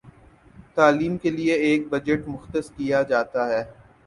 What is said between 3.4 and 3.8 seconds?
ہے